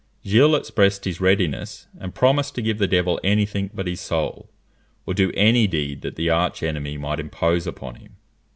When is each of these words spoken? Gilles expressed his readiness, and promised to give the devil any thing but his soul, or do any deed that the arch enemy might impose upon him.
Gilles 0.25 0.55
expressed 0.55 1.05
his 1.05 1.21
readiness, 1.21 1.85
and 1.99 2.15
promised 2.15 2.55
to 2.55 2.63
give 2.63 2.79
the 2.79 2.87
devil 2.87 3.19
any 3.23 3.45
thing 3.45 3.69
but 3.71 3.85
his 3.85 4.01
soul, 4.01 4.49
or 5.05 5.13
do 5.13 5.31
any 5.35 5.67
deed 5.67 6.01
that 6.01 6.15
the 6.15 6.27
arch 6.27 6.63
enemy 6.63 6.97
might 6.97 7.19
impose 7.19 7.67
upon 7.67 7.93
him. 7.97 8.15